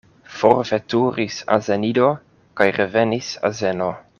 [0.35, 2.09] Forveturis azenido
[2.61, 3.91] kaj revenis azeno.